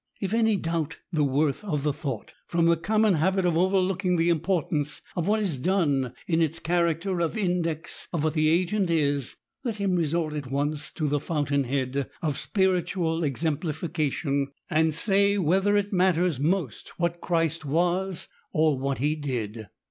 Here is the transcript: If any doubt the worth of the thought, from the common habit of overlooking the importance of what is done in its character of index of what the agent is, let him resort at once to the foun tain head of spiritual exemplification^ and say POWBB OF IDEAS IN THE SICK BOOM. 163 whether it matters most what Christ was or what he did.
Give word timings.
If 0.19 0.33
any 0.33 0.55
doubt 0.55 0.97
the 1.13 1.23
worth 1.23 1.63
of 1.63 1.83
the 1.83 1.93
thought, 1.93 2.33
from 2.47 2.65
the 2.65 2.75
common 2.75 3.13
habit 3.13 3.45
of 3.45 3.55
overlooking 3.55 4.15
the 4.15 4.29
importance 4.29 5.03
of 5.15 5.27
what 5.27 5.39
is 5.39 5.59
done 5.59 6.15
in 6.25 6.41
its 6.41 6.57
character 6.57 7.21
of 7.21 7.37
index 7.37 8.07
of 8.11 8.23
what 8.23 8.33
the 8.33 8.49
agent 8.49 8.89
is, 8.89 9.35
let 9.63 9.77
him 9.77 9.93
resort 9.95 10.33
at 10.33 10.49
once 10.49 10.91
to 10.93 11.07
the 11.07 11.19
foun 11.19 11.45
tain 11.45 11.65
head 11.65 12.09
of 12.23 12.39
spiritual 12.39 13.21
exemplification^ 13.21 14.45
and 14.71 14.95
say 14.95 15.35
POWBB 15.37 15.37
OF 15.37 15.37
IDEAS 15.37 15.37
IN 15.37 15.37
THE 15.37 15.37
SICK 15.37 15.37
BOOM. 15.37 15.37
163 15.37 15.37
whether 15.69 15.77
it 15.77 15.93
matters 15.93 16.39
most 16.39 16.89
what 16.97 17.21
Christ 17.21 17.63
was 17.65 18.27
or 18.51 18.79
what 18.79 18.97
he 18.97 19.15
did. 19.15 19.67